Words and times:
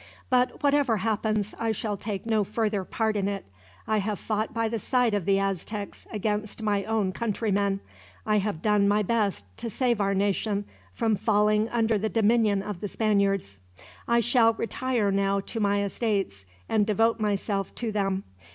"But 0.31 0.63
whatever 0.63 0.97
happens, 0.97 1.53
I 1.59 1.71
shall 1.71 1.95
take 1.95 2.25
no 2.25 2.43
further 2.43 2.83
part 2.83 3.15
in 3.15 3.27
it. 3.27 3.45
I 3.87 3.99
have 3.99 4.17
fought 4.17 4.51
by 4.51 4.67
the 4.67 4.79
side 4.79 5.13
of 5.13 5.25
the 5.25 5.37
Aztecs 5.37 6.07
against 6.11 6.63
my 6.63 6.83
own 6.85 7.11
countrymen. 7.11 7.81
I 8.25 8.39
have 8.39 8.63
done 8.63 8.87
my 8.87 9.03
best 9.03 9.45
to 9.57 9.69
save 9.69 10.01
our 10.01 10.15
nation 10.15 10.65
from 10.91 11.15
falling 11.15 11.69
under 11.69 11.99
the 11.99 12.09
dominion 12.09 12.63
of 12.63 12.81
the 12.81 12.87
Spaniards. 12.87 13.59
I 14.07 14.21
shall 14.21 14.53
retire 14.53 15.11
now 15.11 15.39
to 15.39 15.59
my 15.59 15.83
estates, 15.83 16.47
and 16.67 16.87
devote 16.87 17.19
myself 17.19 17.75
to 17.75 17.91
them. 17.91 18.23